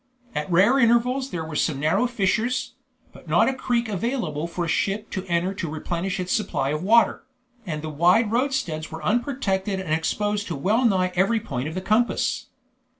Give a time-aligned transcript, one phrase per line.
[0.33, 2.73] At rare intervals there were some narrow fissures,
[3.13, 6.81] but not a creek available for a ship to enter to replenish its supply of
[6.81, 7.23] water;
[7.67, 11.81] and the wide roadsteads were unprotected and exposed to well nigh every point of the
[11.81, 12.47] compass.